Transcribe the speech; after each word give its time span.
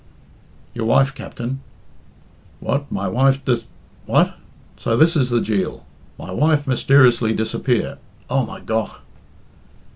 "Your 0.73 0.85
wife, 0.85 1.13
Captain" 1.13 1.59
"What? 2.59 2.91
My 2.91 3.07
wife 3.07 3.45
disa 3.45 3.65
What? 4.07 4.35
So 4.75 4.97
this 4.97 5.15
is 5.15 5.29
the 5.29 5.41
jeel! 5.41 5.85
My 6.17 6.31
wife 6.31 6.65
mysteriously 6.65 7.35
disappear 7.35 7.99
Oh, 8.27 8.43
my 8.43 8.61
gough!" 8.61 9.01